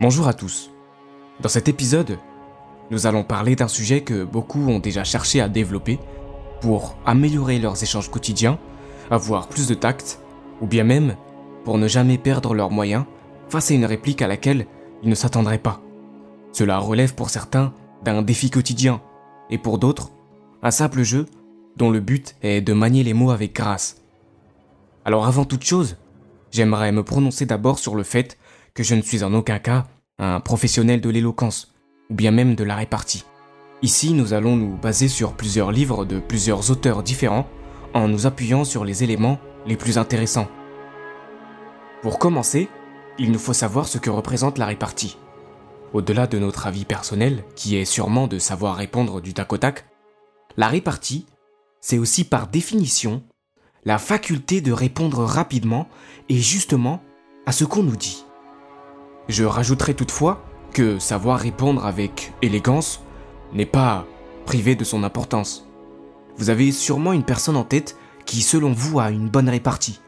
[0.00, 0.70] Bonjour à tous.
[1.40, 2.20] Dans cet épisode,
[2.92, 5.98] nous allons parler d'un sujet que beaucoup ont déjà cherché à développer
[6.60, 8.60] pour améliorer leurs échanges quotidiens,
[9.10, 10.20] avoir plus de tact,
[10.60, 11.16] ou bien même
[11.64, 13.06] pour ne jamais perdre leurs moyens
[13.48, 14.68] face à une réplique à laquelle
[15.02, 15.82] ils ne s'attendraient pas.
[16.52, 17.74] Cela relève pour certains
[18.04, 19.00] d'un défi quotidien,
[19.50, 20.12] et pour d'autres,
[20.62, 21.26] un simple jeu
[21.76, 24.00] dont le but est de manier les mots avec grâce.
[25.04, 25.96] Alors avant toute chose,
[26.52, 28.38] j'aimerais me prononcer d'abord sur le fait
[28.78, 29.88] que je ne suis en aucun cas
[30.20, 31.74] un professionnel de l'éloquence,
[32.10, 33.24] ou bien même de la répartie.
[33.82, 37.48] Ici, nous allons nous baser sur plusieurs livres de plusieurs auteurs différents,
[37.92, 40.46] en nous appuyant sur les éléments les plus intéressants.
[42.02, 42.68] Pour commencer,
[43.18, 45.18] il nous faut savoir ce que représente la répartie.
[45.92, 49.86] Au-delà de notre avis personnel, qui est sûrement de savoir répondre du tac au tac,
[50.56, 51.26] la répartie,
[51.80, 53.24] c'est aussi par définition
[53.84, 55.88] la faculté de répondre rapidement
[56.28, 57.02] et justement
[57.44, 58.24] à ce qu'on nous dit.
[59.28, 60.42] Je rajouterai toutefois
[60.72, 63.02] que savoir répondre avec élégance
[63.52, 64.06] n'est pas
[64.46, 65.66] privé de son importance.
[66.36, 70.00] Vous avez sûrement une personne en tête qui, selon vous, a une bonne répartie.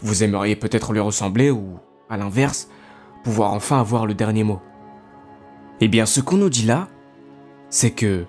[0.00, 2.68] Vous aimeriez peut-être lui ressembler ou, à l'inverse,
[3.22, 4.60] pouvoir enfin avoir le dernier mot.
[5.80, 6.88] Eh bien, ce qu'on nous dit là,
[7.68, 8.24] c'est que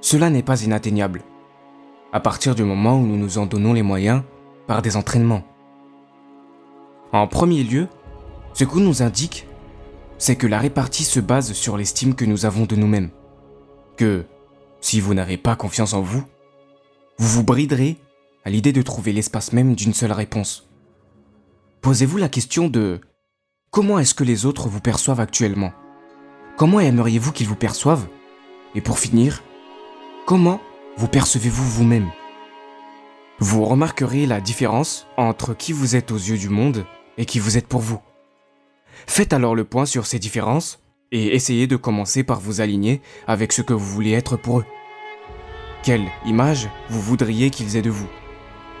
[0.00, 1.22] cela n'est pas inatteignable.
[2.12, 4.22] À partir du moment où nous nous en donnons les moyens
[4.66, 5.44] par des entraînements.
[7.12, 7.86] En premier lieu,
[8.52, 9.46] ce qu'on nous indique,
[10.20, 13.08] c'est que la répartie se base sur l'estime que nous avons de nous-mêmes.
[13.96, 14.26] Que,
[14.82, 16.22] si vous n'avez pas confiance en vous,
[17.18, 17.96] vous vous briderez
[18.44, 20.68] à l'idée de trouver l'espace même d'une seule réponse.
[21.80, 23.00] Posez-vous la question de
[23.70, 25.72] comment est-ce que les autres vous perçoivent actuellement?
[26.58, 28.06] Comment aimeriez-vous qu'ils vous perçoivent?
[28.74, 29.42] Et pour finir,
[30.26, 30.60] comment
[30.98, 32.10] vous percevez-vous vous-même?
[33.38, 36.84] Vous remarquerez la différence entre qui vous êtes aux yeux du monde
[37.16, 38.00] et qui vous êtes pour vous.
[39.06, 40.80] Faites alors le point sur ces différences
[41.12, 44.66] et essayez de commencer par vous aligner avec ce que vous voulez être pour eux.
[45.82, 48.08] Quelle image vous voudriez qu'ils aient de vous?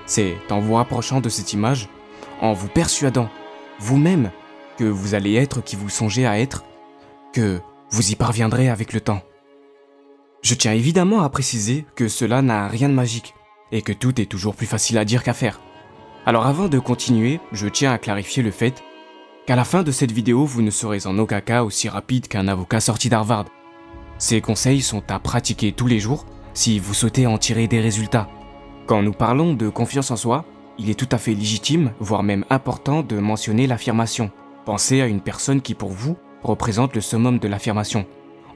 [0.06, 1.88] C'est en vous rapprochant de cette image,
[2.40, 3.28] en vous persuadant
[3.78, 4.30] vous-même
[4.76, 6.64] que vous allez être qui vous songez à être,
[7.32, 7.60] que
[7.90, 9.22] vous y parviendrez avec le temps.
[10.42, 13.34] Je tiens évidemment à préciser que cela n'a rien de magique
[13.72, 15.60] et que tout est toujours plus facile à dire qu'à faire.
[16.26, 18.82] Alors avant de continuer, je tiens à clarifier le fait
[19.46, 22.48] qu'à la fin de cette vidéo, vous ne serez en aucun cas aussi rapide qu'un
[22.48, 23.46] avocat sorti d'Harvard.
[24.18, 28.28] Ces conseils sont à pratiquer tous les jours si vous souhaitez en tirer des résultats.
[28.86, 30.44] Quand nous parlons de confiance en soi,
[30.78, 34.30] il est tout à fait légitime, voire même important, de mentionner l'affirmation.
[34.64, 38.06] Pensez à une personne qui pour vous représente le summum de l'affirmation.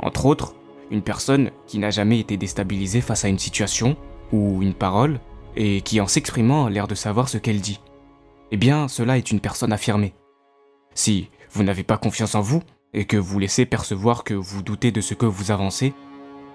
[0.00, 0.54] Entre autres,
[0.90, 3.96] une personne qui n'a jamais été déstabilisée face à une situation
[4.32, 5.20] ou une parole
[5.56, 7.80] et qui en s'exprimant a l'air de savoir ce qu'elle dit.
[8.50, 10.14] Eh bien, cela est une personne affirmée.
[10.94, 12.62] Si vous n'avez pas confiance en vous
[12.92, 15.92] et que vous laissez percevoir que vous doutez de ce que vous avancez,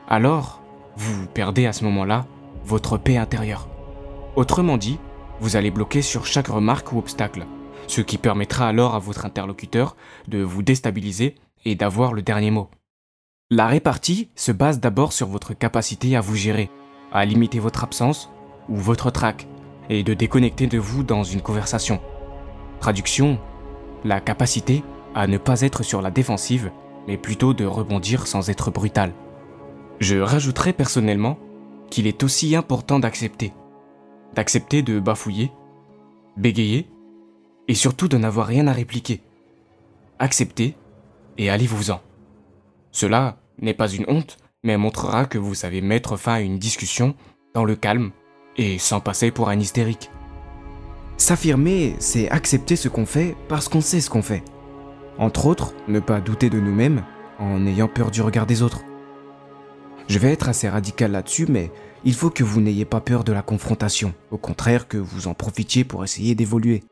[0.08, 0.62] alors
[0.96, 2.26] vous perdez à ce moment-là
[2.66, 3.68] votre paix intérieure.
[4.36, 5.00] Autrement dit,
[5.40, 7.46] vous allez bloquer sur chaque remarque ou obstacle,
[7.88, 9.96] ce qui permettra alors à votre interlocuteur
[10.28, 11.36] de vous déstabiliser
[11.66, 12.70] et d'avoir le dernier mot.
[13.50, 16.70] La répartie se base d'abord sur votre capacité à vous gérer,
[17.12, 18.30] à limiter votre absence
[18.70, 19.48] ou votre trac,
[19.90, 22.00] et de déconnecter de vous dans une conversation.
[22.80, 23.40] Traduction,
[24.04, 24.84] la capacité
[25.16, 26.72] à ne pas être sur la défensive,
[27.08, 29.14] mais plutôt de rebondir sans être brutal.
[30.00, 31.38] Je rajouterai personnellement
[31.90, 33.54] qu'il est aussi important d'accepter.
[34.36, 35.52] D'accepter de bafouiller,
[36.38, 36.88] bégayer,
[37.68, 39.22] et surtout de n'avoir rien à répliquer.
[40.20, 40.76] Acceptez
[41.38, 42.02] et allez-vous-en.
[42.92, 47.16] Cela n'est pas une honte, mais montrera que vous savez mettre fin à une discussion
[47.54, 48.12] dans le calme
[48.58, 50.10] et sans passer pour un hystérique.
[51.20, 54.42] S'affirmer, c'est accepter ce qu'on fait parce qu'on sait ce qu'on fait.
[55.18, 57.04] Entre autres, ne pas douter de nous-mêmes
[57.40, 58.84] en ayant peur du regard des autres.
[60.08, 61.72] Je vais être assez radical là-dessus, mais
[62.06, 65.34] il faut que vous n'ayez pas peur de la confrontation, au contraire que vous en
[65.34, 66.86] profitiez pour essayer d'évoluer.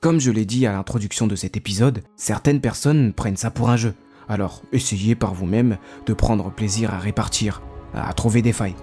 [0.00, 3.76] Comme je l'ai dit à l'introduction de cet épisode, certaines personnes prennent ça pour un
[3.76, 3.94] jeu,
[4.28, 7.60] alors essayez par vous-même de prendre plaisir à répartir,
[7.92, 8.76] à trouver des failles.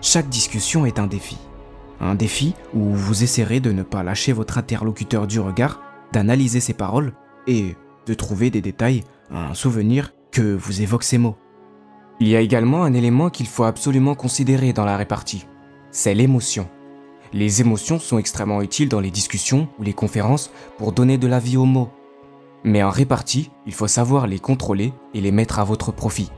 [0.00, 1.36] Chaque discussion est un défi.
[2.00, 5.80] Un défi où vous essaierez de ne pas lâcher votre interlocuteur du regard,
[6.12, 7.12] d'analyser ses paroles
[7.46, 7.76] et
[8.06, 11.36] de trouver des détails, un souvenir que vous évoquent ces mots.
[12.20, 15.46] Il y a également un élément qu'il faut absolument considérer dans la répartie,
[15.90, 16.68] c'est l'émotion.
[17.32, 21.38] Les émotions sont extrêmement utiles dans les discussions ou les conférences pour donner de la
[21.38, 21.90] vie aux mots.
[22.64, 26.30] Mais en répartie, il faut savoir les contrôler et les mettre à votre profit.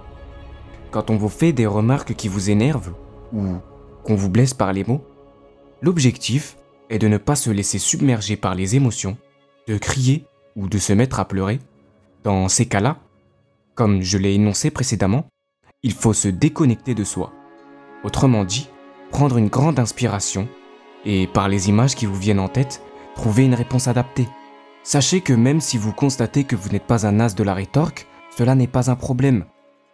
[0.91, 2.93] Quand on vous fait des remarques qui vous énervent
[3.33, 3.57] ou
[4.05, 5.05] qu'on vous blesse par les mots,
[5.83, 6.57] L'objectif
[6.91, 9.19] est de ne pas se laisser submerger par les émotions,
[9.67, 10.25] de crier
[10.55, 11.59] ou de se mettre à pleurer,
[12.23, 12.99] Dans ces cas-là,
[13.75, 15.27] comme je l'ai énoncé précédemment,
[15.83, 17.33] il faut se déconnecter de soi.
[18.05, 18.69] Autrement dit,
[19.11, 20.49] prendre une grande inspiration
[21.05, 22.81] et par les images qui vous viennent en tête,
[23.17, 24.29] trouver une réponse adaptée.
[24.85, 28.07] Sachez que même si vous constatez que vous n'êtes pas un as de la rétorque,
[28.37, 29.47] cela n'est pas un problème.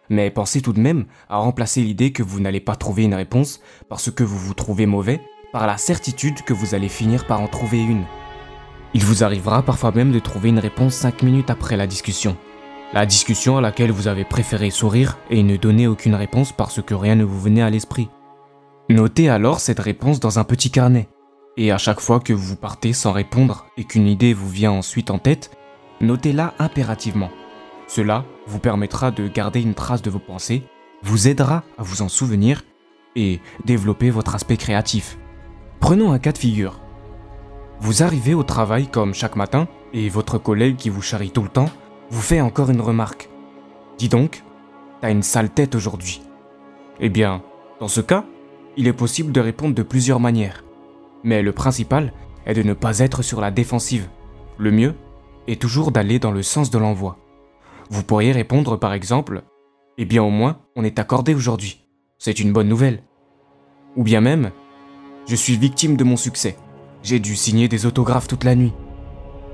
[0.09, 3.59] Mais pensez tout de même à remplacer l'idée que vous n'allez pas trouver une réponse
[3.87, 5.19] parce que vous vous trouvez mauvais
[5.51, 8.05] par la certitude que vous allez finir par en trouver une.
[8.93, 12.37] Il vous arrivera parfois même de trouver une réponse 5 minutes après la discussion.
[12.93, 16.95] La discussion à laquelle vous avez préféré sourire et ne donner aucune réponse parce que
[16.95, 18.09] rien ne vous venait à l'esprit.
[18.89, 21.07] Notez alors cette réponse dans un petit carnet.
[21.57, 25.11] Et à chaque fois que vous partez sans répondre et qu'une idée vous vient ensuite
[25.11, 25.51] en tête,
[26.01, 27.29] notez-la impérativement.
[27.87, 30.63] Cela vous permettra de garder une trace de vos pensées,
[31.03, 32.63] vous aidera à vous en souvenir
[33.15, 35.17] et développer votre aspect créatif.
[35.79, 36.79] Prenons un cas de figure.
[37.79, 41.49] Vous arrivez au travail comme chaque matin et votre collègue qui vous charrie tout le
[41.49, 41.69] temps
[42.11, 43.29] vous fait encore une remarque.
[43.97, 44.43] Dis donc,
[45.01, 46.21] t'as une sale tête aujourd'hui.
[46.99, 47.41] Eh bien,
[47.79, 48.25] dans ce cas,
[48.77, 50.63] il est possible de répondre de plusieurs manières.
[51.23, 52.13] Mais le principal
[52.45, 54.09] est de ne pas être sur la défensive.
[54.57, 54.95] Le mieux
[55.47, 57.17] est toujours d'aller dans le sens de l'envoi.
[57.89, 59.43] Vous pourriez répondre par exemple
[59.97, 61.85] Eh bien au moins, on est accordé aujourd'hui.
[62.17, 63.03] C'est une bonne nouvelle.
[63.95, 64.51] Ou bien même
[65.29, 66.57] Je suis victime de mon succès.
[67.03, 68.73] J'ai dû signer des autographes toute la nuit.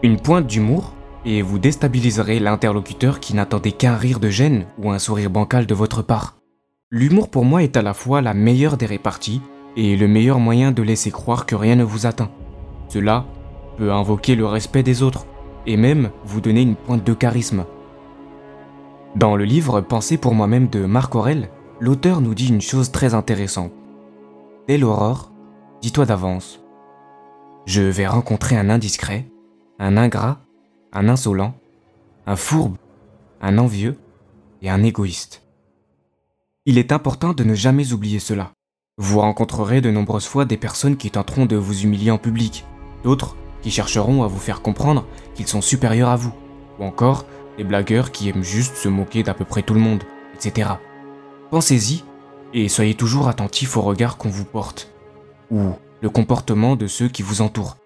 [0.04, 0.94] Une pointe d'humour
[1.25, 5.74] et vous déstabiliserez l'interlocuteur qui n'attendait qu'un rire de gêne ou un sourire bancal de
[5.74, 6.38] votre part.
[6.92, 9.42] L'humour pour moi est à la fois la meilleure des réparties
[9.75, 12.31] et le meilleur moyen de laisser croire que rien ne vous atteint.
[12.88, 13.25] Cela
[13.77, 15.25] peut invoquer le respect des autres
[15.68, 17.66] et même vous donner une pointe de charisme.
[19.18, 21.50] Dans le livre Pensée pour moi-même de Marc Aurel,
[21.81, 23.74] l'auteur nous dit une chose très intéressante.
[24.69, 25.34] Dès l'aurore,
[25.85, 26.61] dis-toi d'avance,
[27.67, 29.29] je vais rencontrer un indiscret,
[29.77, 30.39] un ingrat,
[30.91, 31.53] un insolent,
[32.25, 32.77] un fourbe,
[33.39, 33.95] un envieux
[34.63, 35.43] et un égoïste.
[36.65, 38.51] Il est important de ne jamais oublier cela.
[38.97, 42.65] Vous rencontrerez de nombreuses fois des personnes qui tenteront de vous humilier en public,
[43.03, 45.05] d'autres qui chercheront à vous faire comprendre
[45.35, 46.33] qu'ils sont supérieurs à vous,
[46.79, 47.27] ou encore
[47.59, 50.01] des blagueurs qui aiment juste se moquer d'à peu près tout le monde,
[50.33, 50.67] etc.
[51.51, 52.03] Pensez-y
[52.55, 54.94] et soyez toujours attentif au regard qu'on vous porte,
[55.55, 55.71] ou
[56.01, 57.77] le comportement de ceux qui vous entourent.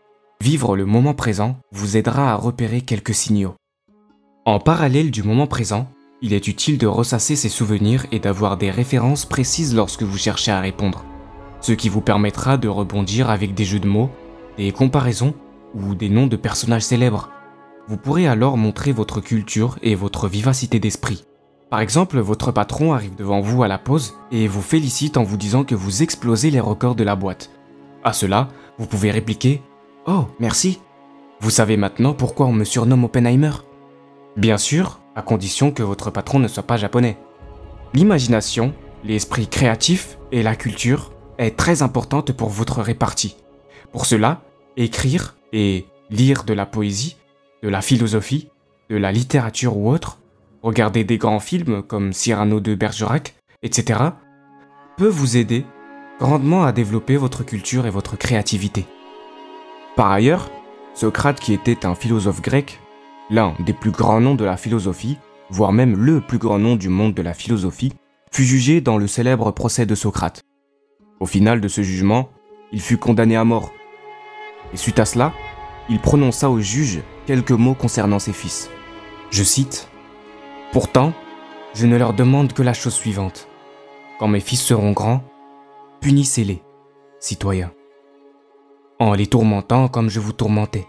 [0.42, 3.56] Vivre le moment présent vous aidera à repérer quelques signaux.
[4.46, 5.88] En parallèle du moment présent,
[6.22, 10.52] il est utile de ressasser ses souvenirs et d'avoir des références précises lorsque vous cherchez
[10.52, 11.06] à répondre,
[11.62, 14.10] ce qui vous permettra de rebondir avec des jeux de mots,
[14.58, 15.34] des comparaisons
[15.76, 17.30] ou des noms de personnages célèbres.
[17.88, 21.24] Vous pourrez alors montrer votre culture et votre vivacité d'esprit.
[21.70, 25.38] Par exemple, votre patron arrive devant vous à la pause et vous félicite en vous
[25.38, 27.52] disant que vous explosez les records de la boîte.
[28.04, 29.62] À cela, vous pouvez répliquer
[30.08, 30.80] Oh, merci.
[31.42, 33.52] Vous savez maintenant pourquoi on me surnomme Oppenheimer
[34.38, 37.18] Bien sûr, à condition que votre patron ne soit pas japonais.
[37.94, 38.74] L'imagination,
[39.04, 43.36] l'esprit créatif et la culture est très importante pour votre répartie.
[43.92, 44.42] Pour cela,
[44.78, 47.18] écrire et lire de la poésie,
[47.64, 48.50] de la philosophie,
[48.90, 50.20] de la littérature ou autre,
[50.62, 54.00] regarder des grands films comme Cyrano de Bergerac, etc.,
[54.98, 55.66] peut vous aider
[56.20, 58.86] grandement à développer votre culture et votre créativité.
[59.96, 60.50] Par ailleurs,
[60.94, 62.80] Socrate, qui était un philosophe grec,
[63.30, 65.18] l'un des plus grands noms de la philosophie,
[65.50, 67.94] voire même le plus grand nom du monde de la philosophie,
[68.32, 70.44] fut jugé dans le célèbre procès de Socrate.
[71.20, 72.30] Au final de ce jugement,
[72.72, 73.72] il fut condamné à mort.
[74.74, 75.34] Et suite à cela,
[75.90, 78.70] il prononça au juge quelques mots concernant ses fils.
[79.32, 79.90] Je cite
[80.72, 81.14] Pourtant,
[81.74, 83.48] je ne leur demande que la chose suivante.
[84.20, 85.24] Quand mes fils seront grands,
[86.02, 86.64] punissez-les,
[87.20, 87.72] citoyens,
[89.00, 90.88] en les tourmentant comme je vous tourmentais.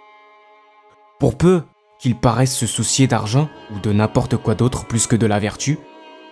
[1.19, 1.63] Pour peu
[1.99, 5.79] qu'ils paraissent se soucier d'argent ou de n'importe quoi d'autre plus que de la vertu,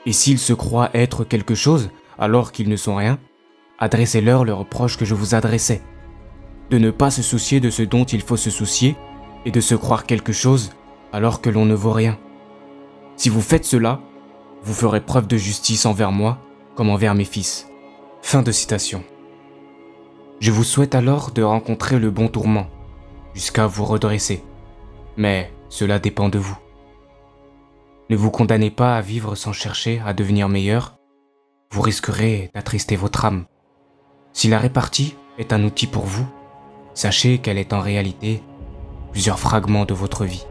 [0.07, 3.19] et s'ils se croient être quelque chose alors qu'ils ne sont rien,
[3.79, 5.83] adressez-leur le reproche que je vous adressais,
[6.71, 8.97] de ne pas se soucier de ce dont il faut se soucier
[9.45, 10.71] et de se croire quelque chose
[11.13, 12.19] alors que l'on ne vaut rien.
[13.17, 14.01] Si vous faites cela,
[14.63, 16.39] vous ferez preuve de justice envers moi
[16.75, 17.69] comme envers mes fils.
[18.23, 19.03] Fin de citation.
[20.41, 22.67] Je vous souhaite alors de rencontrer le bon tourment,
[23.35, 24.43] jusqu'à vous redresser.
[25.17, 26.59] Mais cela dépend de vous.
[28.11, 30.99] Ne vous condamnez pas à vivre sans chercher à devenir meilleur,
[31.71, 33.45] vous risquerez d'attrister votre âme.
[34.33, 36.27] Si la répartie est un outil pour vous,
[36.95, 38.43] sachez qu'elle est en réalité
[39.13, 40.45] plusieurs fragments de votre vie.